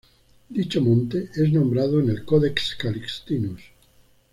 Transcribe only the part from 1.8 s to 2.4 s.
en el